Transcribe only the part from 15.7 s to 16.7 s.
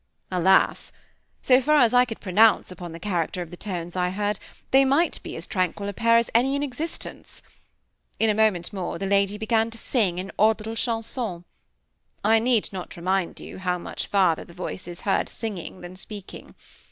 than speaking.